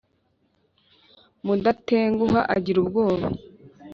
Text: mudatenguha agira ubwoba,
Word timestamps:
mudatenguha 1.45 2.37
agira 2.55 2.77
ubwoba, 2.83 3.27